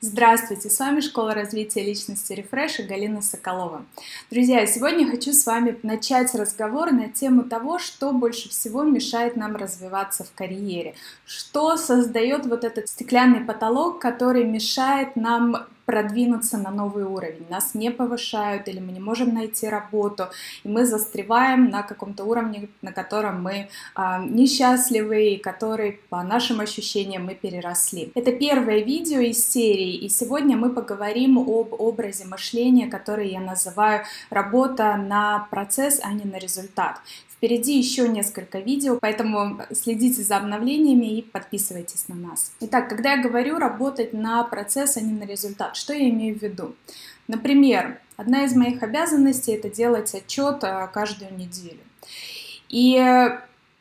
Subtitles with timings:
[0.00, 3.84] Здравствуйте, с вами Школа развития личности Refresh и Галина Соколова.
[4.30, 9.56] Друзья, сегодня хочу с вами начать разговор на тему того, что больше всего мешает нам
[9.56, 10.94] развиваться в карьере,
[11.26, 17.46] что создает вот этот стеклянный потолок, который мешает нам продвинуться на новый уровень.
[17.48, 20.24] Нас не повышают или мы не можем найти работу,
[20.62, 26.60] и мы застреваем на каком-то уровне, на котором мы а, несчастливы и который, по нашим
[26.60, 28.12] ощущениям, мы переросли.
[28.14, 34.02] Это первое видео из серии, и сегодня мы поговорим об образе мышления, который я называю
[34.28, 37.00] работа на процесс, а не на результат.
[37.38, 42.50] Впереди еще несколько видео, поэтому следите за обновлениями и подписывайтесь на нас.
[42.58, 46.42] Итак, когда я говорю работать на процесс, а не на результат, что я имею в
[46.42, 46.74] виду?
[47.28, 51.78] Например, одна из моих обязанностей это делать отчет а, каждую неделю.
[52.70, 52.94] И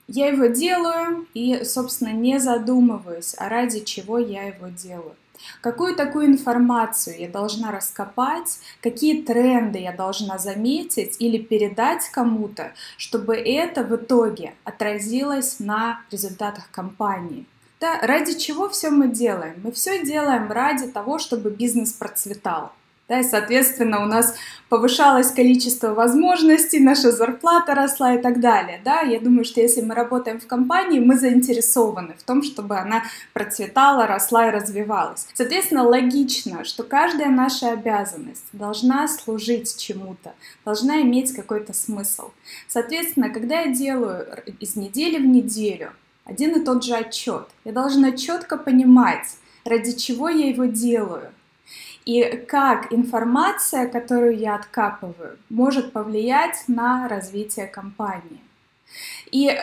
[0.07, 5.15] я его делаю и, собственно, не задумываюсь, а ради чего я его делаю.
[5.61, 13.35] Какую такую информацию я должна раскопать, какие тренды я должна заметить или передать кому-то, чтобы
[13.35, 17.45] это в итоге отразилось на результатах компании.
[17.79, 19.61] Да, ради чего все мы делаем?
[19.63, 22.71] Мы все делаем ради того, чтобы бизнес процветал.
[23.07, 24.35] Да, и, соответственно, у нас
[24.67, 28.81] повышалось количество возможностей, наша зарплата росла и так далее.
[28.83, 28.99] Да?
[28.99, 34.07] Я думаю, что если мы работаем в компании, мы заинтересованы в том, чтобы она процветала,
[34.07, 35.25] росла и развивалась.
[35.33, 40.33] Соответственно, логично, что каждая наша обязанность должна служить чему-то,
[40.65, 42.31] должна иметь какой-то смысл.
[42.67, 44.27] Соответственно, когда я делаю
[44.59, 45.93] из недели в неделю
[46.25, 51.31] один и тот же отчет, я должна четко понимать, ради чего я его делаю,
[52.07, 58.39] и как информация, которую я откапываю, может повлиять на развитие компании.
[59.29, 59.59] И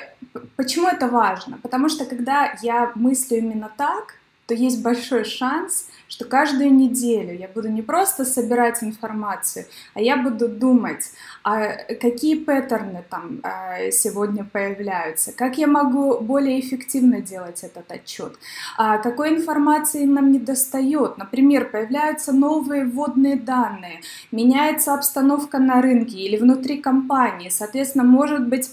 [0.56, 1.59] почему это важно?
[1.62, 7.48] Потому что когда я мыслю именно так, то есть большой шанс, что каждую неделю я
[7.48, 9.64] буду не просто собирать информацию,
[9.95, 11.11] а я буду думать,
[11.42, 11.69] а
[12.00, 18.34] какие паттерны там а, сегодня появляются, как я могу более эффективно делать этот отчет,
[18.77, 21.16] а какой информации нам не достает.
[21.16, 28.71] Например, появляются новые вводные данные, меняется обстановка на рынке или внутри компании, соответственно, может быть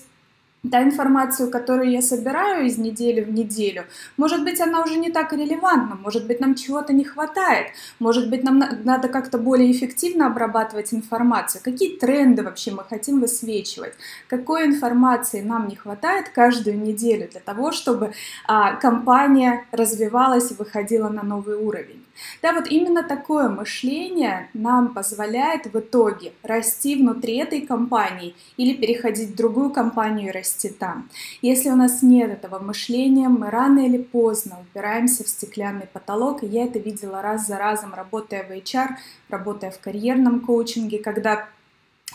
[0.70, 3.86] та информацию, которую я собираю из недели в неделю,
[4.18, 7.68] может быть, она уже не так релевантна, может быть, нам чего-то не хватает,
[8.00, 13.94] может быть, нам надо как-то более эффективно обрабатывать информацию, какие тренды вообще мы хотим высвечивать,
[14.28, 18.14] какой информации нам не хватает каждую неделю для того, чтобы
[18.46, 22.06] а, компания развивалась и выходила на новый уровень.
[22.42, 29.32] Да, вот именно такое мышление нам позволяет в итоге расти внутри этой компании или переходить
[29.32, 31.10] в другую компанию и расти там.
[31.42, 36.48] Если у нас нет этого мышления, мы рано или поздно упираемся в стеклянный потолок, и
[36.48, 38.90] я это видела раз за разом, работая в HR,
[39.30, 41.48] работая в карьерном коучинге, когда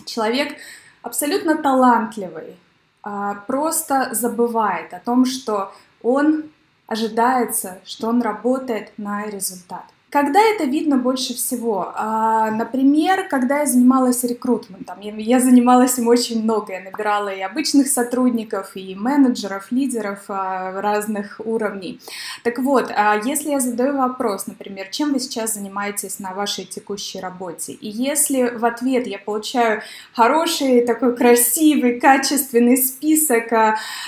[0.04, 0.56] человек
[1.02, 2.56] абсолютно талантливый,
[3.02, 6.50] а, просто забывает о том, что он
[6.86, 9.84] ожидается, что он работает на результат.
[10.08, 11.92] Когда это видно больше всего?
[11.96, 15.00] А, например, когда я занималась рекрутментом.
[15.00, 16.74] Я занималась им очень много.
[16.74, 22.00] Я набирала и обычных сотрудников, и менеджеров, лидеров а, разных уровней.
[22.44, 27.18] Так вот, а если я задаю вопрос, например, чем вы сейчас занимаетесь на вашей текущей
[27.18, 33.52] работе, и если в ответ я получаю хороший, такой красивый, качественный список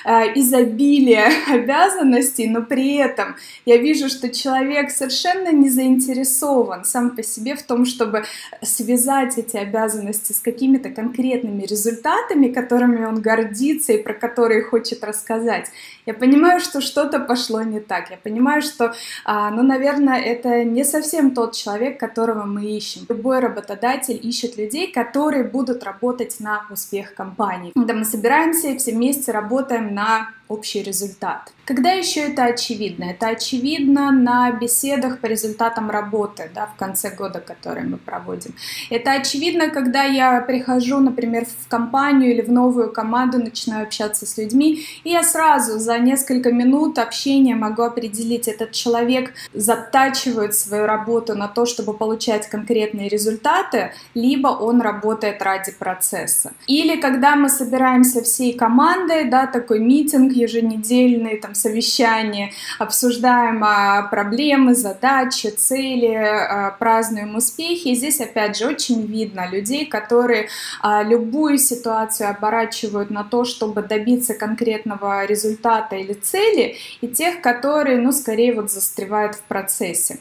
[0.05, 3.35] изобилия обязанностей, но при этом
[3.67, 8.25] я вижу, что человек совершенно не заинтересован заинтересован сам по себе в том, чтобы
[8.63, 15.71] связать эти обязанности с какими-то конкретными результатами, которыми он гордится и про которые хочет рассказать,
[16.07, 18.11] я понимаю, что что-то пошло не так.
[18.11, 18.95] Я понимаю, что,
[19.25, 23.03] а, ну, наверное, это не совсем тот человек, которого мы ищем.
[23.09, 27.73] Любой работодатель ищет людей, которые будут работать на успех компании.
[27.75, 31.53] Когда мы собираемся и все вместе работаем на общий результат.
[31.65, 33.05] Когда еще это очевидно?
[33.05, 38.55] Это очевидно на беседах по результатам работы да, в конце года, которые мы проводим.
[38.89, 44.39] Это очевидно, когда я прихожу, например, в компанию или в новую команду, начинаю общаться с
[44.39, 51.35] людьми, и я сразу за несколько минут общения могу определить, этот человек затачивает свою работу
[51.35, 56.53] на то, чтобы получать конкретные результаты, либо он работает ради процесса.
[56.67, 64.75] Или когда мы собираемся всей командой, да, такой митинг еженедельные там совещания, обсуждаем а, проблемы,
[64.75, 67.89] задачи, цели, а, празднуем успехи.
[67.89, 70.49] И здесь, опять же, очень видно людей, которые
[70.81, 77.99] а, любую ситуацию оборачивают на то, чтобы добиться конкретного результата или цели, и тех, которые,
[77.99, 80.19] ну, скорее вот застревают в процессе.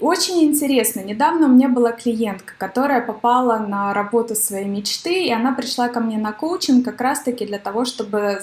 [0.00, 5.52] Очень интересно, недавно у меня была клиентка, которая попала на работу своей мечты, и она
[5.52, 8.40] пришла ко мне на коучинг как раз-таки для того, чтобы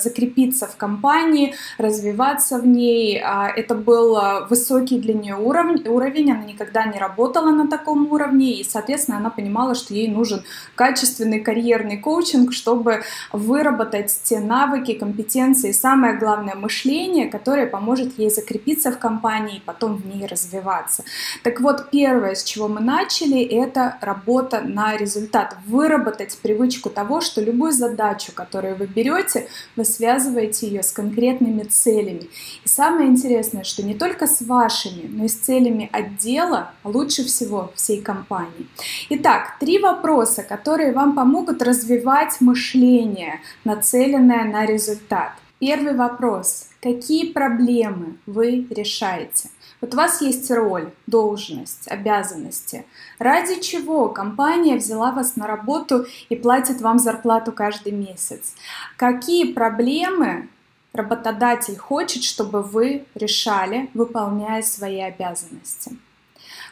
[0.56, 3.22] закрепиться в компании, развиваться в ней.
[3.56, 4.18] Это был
[4.50, 9.30] высокий для нее уровень, уровень, она никогда не работала на таком уровне, и, соответственно, она
[9.30, 10.44] понимала, что ей нужен
[10.76, 13.04] качественный карьерный коучинг, чтобы
[13.34, 19.98] выработать те навыки, компетенции, самое главное, мышление, которое поможет ей закрепиться в компании и потом
[19.98, 21.04] в ней развиваться.
[21.44, 25.56] Так вот, первое, с чего мы начали, это работа на результат.
[25.68, 32.30] Выработать привычку того, что любую задачу, которую вы берете, вы связываете ее с конкретными целями.
[32.64, 37.24] И самое интересное, что не только с вашими, но и с целями отдела, а лучше
[37.24, 38.68] всего всей компании.
[39.10, 45.32] Итак, три вопроса, которые вам помогут развивать мышление, нацеленное на результат.
[45.60, 46.68] Первый вопрос.
[46.82, 49.50] Какие проблемы вы решаете?
[49.86, 52.88] Вот у вас есть роль, должность, обязанности.
[53.20, 58.56] Ради чего компания взяла вас на работу и платит вам зарплату каждый месяц?
[58.98, 60.50] Какие проблемы
[60.92, 65.96] работодатель хочет, чтобы вы решали, выполняя свои обязанности?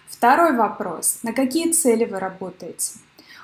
[0.08, 1.20] Второй вопрос.
[1.22, 2.94] На какие цели вы работаете?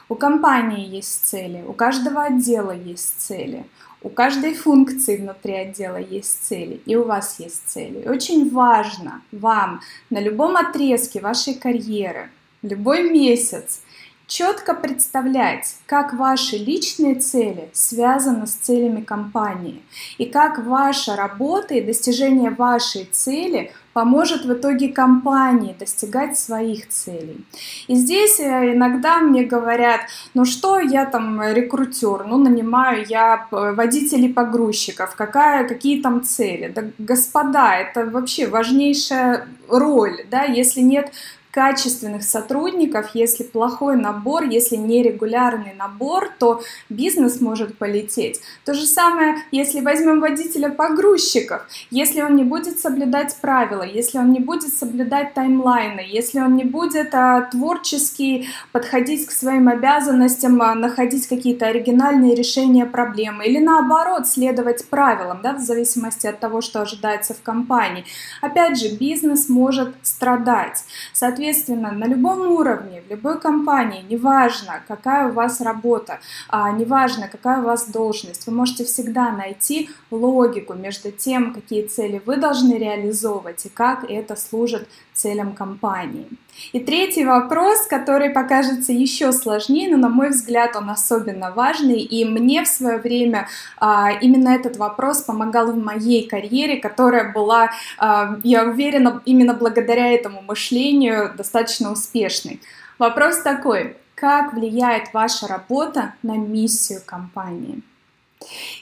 [0.09, 3.63] У компании есть цели, у каждого отдела есть цели,
[4.01, 8.07] у каждой функции внутри отдела есть цели, и у вас есть цели.
[8.07, 12.31] Очень важно вам на любом отрезке вашей карьеры,
[12.63, 13.81] любой месяц
[14.29, 19.81] четко представлять, как ваши личные цели связаны с целями компании,
[20.19, 27.43] и как ваша работа и достижение вашей цели поможет в итоге компании достигать своих целей.
[27.87, 30.01] И здесь э, иногда мне говорят,
[30.35, 36.71] ну что я там рекрутер, ну нанимаю я водителей-погрузчиков, какая, какие там цели?
[36.73, 41.11] Да, господа, это вообще важнейшая роль, да, если нет
[41.51, 48.39] качественных сотрудников, если плохой набор, если нерегулярный набор, то бизнес может полететь.
[48.65, 54.31] То же самое, если возьмем водителя погрузчиков, если он не будет соблюдать правила, если он
[54.31, 60.75] не будет соблюдать таймлайны, если он не будет а, творчески подходить к своим обязанностям, а,
[60.75, 66.81] находить какие-то оригинальные решения проблемы, или наоборот следовать правилам, да, в зависимости от того, что
[66.81, 68.05] ожидается в компании.
[68.41, 70.83] Опять же, бизнес может страдать.
[71.13, 76.19] Соответственно, Соответственно, на любом уровне, в любой компании, неважно, какая у вас работа,
[76.49, 82.21] а, неважно, какая у вас должность, вы можете всегда найти логику между тем, какие цели
[82.25, 86.27] вы должны реализовывать и как это служит целям компании.
[86.73, 92.25] И третий вопрос, который покажется еще сложнее, но на мой взгляд он особенно важный, и
[92.25, 93.47] мне в свое время
[93.77, 100.11] а, именно этот вопрос помогал в моей карьере, которая была, а, я уверена, именно благодаря
[100.13, 102.61] этому мышлению достаточно успешной.
[102.97, 107.81] Вопрос такой, как влияет ваша работа на миссию компании?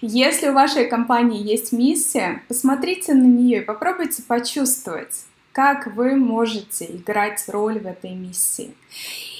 [0.01, 6.85] Если у вашей компании есть миссия, посмотрите на нее и попробуйте почувствовать, как вы можете
[6.85, 8.75] играть роль в этой миссии.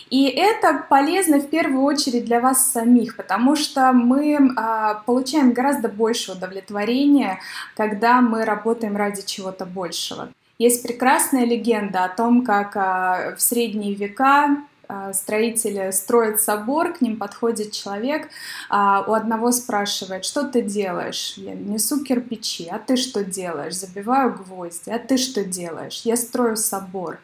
[0.10, 5.90] И это полезно в первую очередь для вас самих, потому что мы а, получаем гораздо
[5.90, 7.40] больше удовлетворения,
[7.76, 10.30] когда мы работаем ради чего-то большего.
[10.58, 17.02] Есть прекрасная легенда о том, как а, в средние века а, строители строят собор, к
[17.02, 18.30] ним подходит человек,
[18.70, 21.34] а, у одного спрашивает, что ты делаешь?
[21.36, 23.76] Я несу кирпичи, а ты что делаешь?
[23.76, 26.02] Забиваю гвозди, а ты что делаешь?
[26.06, 27.20] Я строю собор.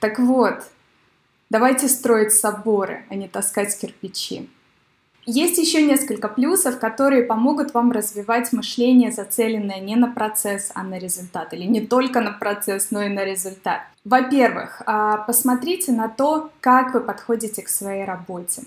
[0.00, 0.62] Так вот,
[1.50, 4.48] давайте строить соборы, а не таскать кирпичи.
[5.26, 10.98] Есть еще несколько плюсов, которые помогут вам развивать мышление, зацеленное не на процесс, а на
[10.98, 11.52] результат.
[11.52, 13.82] Или не только на процесс, но и на результат.
[14.04, 18.62] Во-первых, а, посмотрите на то, как вы подходите к своей работе.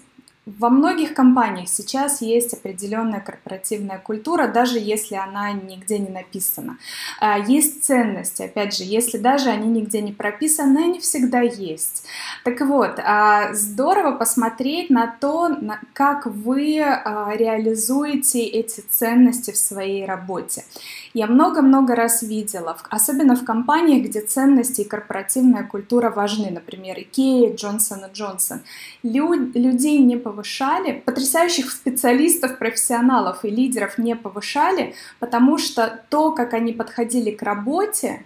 [0.46, 6.78] Во многих компаниях сейчас есть определенная корпоративная культура, даже если она нигде не написана.
[7.22, 12.04] А, есть ценности, опять же, если даже они нигде не прописаны, они всегда есть.
[12.44, 15.50] Так вот, а, здорово посмотреть на то,
[15.94, 20.66] как вы а, реализуете эти ценности в своей работе.
[21.14, 27.56] Я много-много раз видела, особенно в компаниях, где ценности и корпоративная культура важны, например, Икея,
[27.56, 28.62] Джонсон и Джонсон.
[29.04, 36.74] Людей не повышали, потрясающих специалистов, профессионалов и лидеров не повышали, потому что то, как они
[36.74, 38.26] подходили к работе,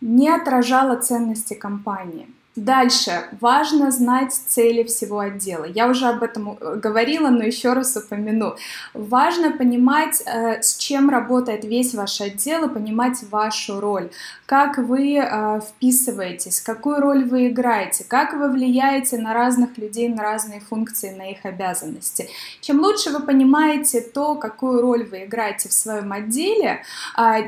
[0.00, 2.28] не отражало ценности компании.
[2.56, 3.28] Дальше.
[3.40, 5.64] Важно знать цели всего отдела.
[5.64, 8.56] Я уже об этом э, говорила, но еще раз упомяну.
[8.92, 14.10] Важно понимать, э, с чем работает весь ваш отдел и понимать вашу роль.
[14.46, 20.24] Как вы э, вписываетесь, какую роль вы играете, как вы влияете на разных людей, на
[20.24, 22.28] разные функции, на их обязанности.
[22.60, 26.82] Чем лучше вы понимаете то, какую роль вы играете в своем отделе,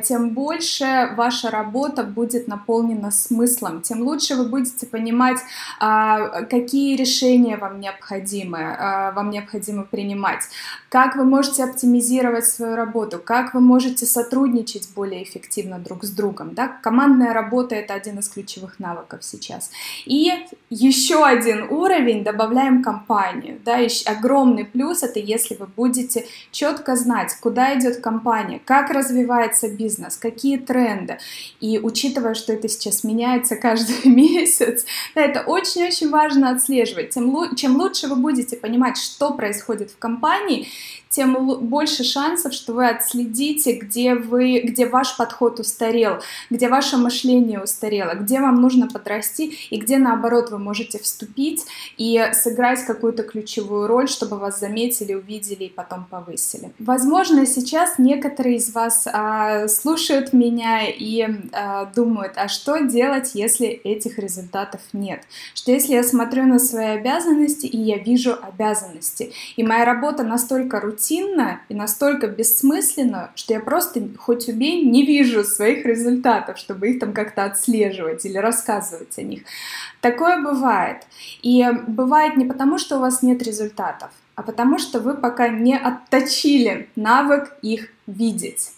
[0.04, 5.39] тем больше ваша работа будет наполнена смыслом, тем лучше вы будете понимать,
[5.81, 10.43] а, какие решения вам необходимы, а, вам необходимо принимать,
[10.93, 16.55] как вы можете оптимизировать свою работу, как вы можете сотрудничать более эффективно друг с другом.
[16.55, 16.69] Да?
[16.69, 19.71] Командная работа— это один из ключевых навыков сейчас.
[20.05, 20.31] И
[20.69, 23.59] еще один уровень добавляем компанию.
[23.65, 23.77] Да?
[23.79, 30.19] Еще огромный плюс— это если вы будете четко знать, куда идет компания, как развивается бизнес,
[30.19, 31.17] какие тренды.
[31.61, 34.82] И учитывая, что это сейчас меняется каждый месяц,
[35.15, 37.11] да, это очень-очень важно отслеживать.
[37.11, 40.69] Тем, чем лучше вы будете понимать, что происходит в компании,
[41.12, 47.62] тем больше шансов, что вы отследите, где, вы, где ваш подход устарел, где ваше мышление
[47.62, 51.64] устарело, где вам нужно подрасти и где, наоборот, вы можете вступить
[51.99, 56.73] и сыграть какую-то ключевую роль, чтобы вас заметили, увидели и потом повысили.
[56.78, 63.66] Возможно, сейчас некоторые из вас а, слушают меня и а, думают, а что делать, если
[63.66, 65.23] этих результатов нет?
[65.54, 70.81] Что если я смотрю на свои обязанности и я вижу обязанности, и моя работа настолько
[70.81, 76.90] рутинная, рутинно и настолько бессмысленно, что я просто, хоть убей, не вижу своих результатов, чтобы
[76.90, 79.42] их там как-то отслеживать или рассказывать о них.
[80.00, 81.06] Такое бывает.
[81.42, 85.76] И бывает не потому, что у вас нет результатов, а потому что вы пока не
[85.76, 88.73] отточили навык их видеть.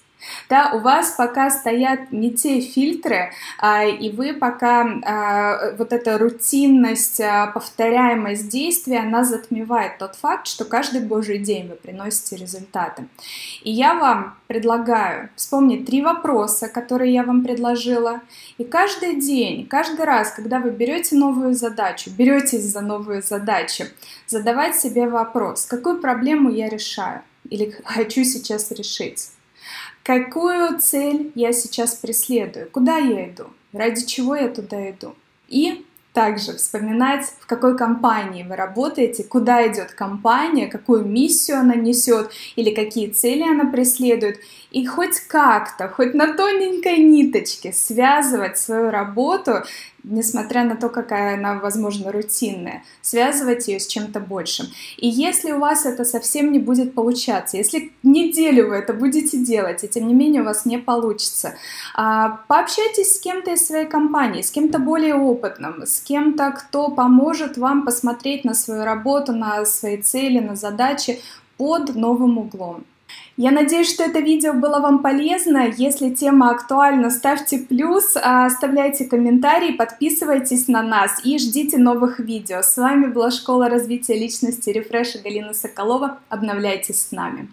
[0.49, 6.19] Да, у вас пока стоят не те фильтры, а, и вы пока а, вот эта
[6.19, 13.07] рутинность, а, повторяемость действия, она затмевает тот факт, что каждый божий день вы приносите результаты.
[13.63, 18.21] И я вам предлагаю вспомнить три вопроса, которые я вам предложила,
[18.59, 23.85] и каждый день, каждый раз, когда вы берете новую задачу, беретесь за новую задачу,
[24.27, 29.31] задавать себе вопрос, какую проблему я решаю или хочу сейчас решить.
[30.05, 32.69] Какую цель я сейчас преследую?
[32.71, 33.45] Куда я иду?
[33.73, 35.15] Ради чего я туда иду?
[35.49, 35.83] И
[36.13, 42.75] также вспоминать, в какой компании вы работаете, куда идет компания, какую миссию она несет или
[42.75, 49.63] какие цели она преследует, и хоть как-то, хоть на тоненькой ниточке связывать свою работу,
[50.05, 54.67] несмотря на то, какая она, возможно, рутинная, связывать ее с чем-то большим.
[54.97, 59.83] И если у вас это совсем не будет получаться, если неделю вы это будете делать,
[59.85, 61.55] и тем не менее у вас не получится,
[61.95, 67.57] а, пообщайтесь с кем-то из своей компании, с кем-то более опытным, с кем-то, кто поможет
[67.57, 71.21] вам посмотреть на свою работу, на свои цели, на задачи
[71.57, 72.85] под новым углом.
[73.37, 75.67] Я надеюсь, что это видео было вам полезно.
[75.77, 82.63] Если тема актуальна, ставьте плюс, а, оставляйте комментарии, подписывайтесь на нас и ждите новых видео.
[82.63, 86.19] С вами была Школа развития личности Рефреша Галина Соколова.
[86.29, 87.49] Обновляйтесь с нами.